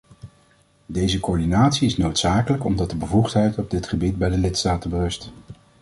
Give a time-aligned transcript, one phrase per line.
[0.85, 5.31] Deze coördinatie is noodzakelijk omdat de bevoegdheid op dit gebied bij de lidstaten berust.